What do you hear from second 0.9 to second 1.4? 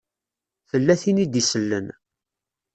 tin i